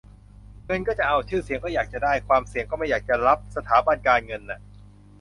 [0.65, 4.59] เงินก็จะเอา ชื่อเสียงก็อยากจะได้ ความเสี่ยงก็ไม่อยากจะรับ สถาบันการเงินน่ะ